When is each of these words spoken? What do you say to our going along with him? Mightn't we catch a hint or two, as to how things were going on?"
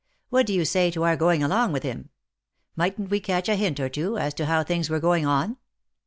What 0.29 0.47
do 0.47 0.53
you 0.55 0.65
say 0.65 0.89
to 0.89 1.03
our 1.03 1.15
going 1.15 1.43
along 1.43 1.73
with 1.73 1.83
him? 1.83 2.09
Mightn't 2.75 3.11
we 3.11 3.19
catch 3.19 3.47
a 3.47 3.53
hint 3.55 3.79
or 3.79 3.87
two, 3.87 4.17
as 4.17 4.33
to 4.33 4.47
how 4.47 4.63
things 4.63 4.89
were 4.89 4.99
going 4.99 5.27
on?" 5.27 5.57